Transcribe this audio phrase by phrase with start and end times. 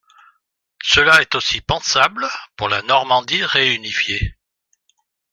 [0.81, 4.35] Cela est aussi pensable pour la Normandie réunifiée.